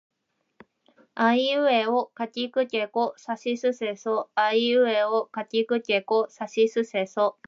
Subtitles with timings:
[1.13, 7.37] あいうえおかきくけこさしすせそあいうえおかきくけこさしすせそ